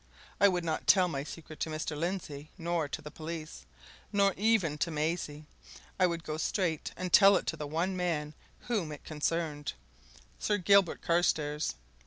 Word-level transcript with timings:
I 0.39 0.47
would 0.47 0.63
not 0.65 0.87
tell 0.87 1.07
my 1.07 1.23
secret 1.23 1.59
to 1.59 1.69
Mr. 1.69 1.95
Lindsey, 1.95 2.49
nor 2.57 2.87
to 2.87 3.03
the 3.03 3.11
police, 3.11 3.67
nor 4.11 4.33
even 4.35 4.79
to 4.79 4.89
Maisie. 4.89 5.45
I 5.99 6.07
would 6.07 6.23
go 6.23 6.37
straight 6.37 6.91
and 6.97 7.13
tell 7.13 7.35
it 7.35 7.45
to 7.45 7.55
the 7.55 7.67
one 7.67 7.95
man 7.95 8.33
whom 8.61 8.91
it 8.91 9.03
concerned 9.03 9.73
Sir 10.39 10.57
Gilbert 10.57 11.03
Carstairs. 11.03 11.75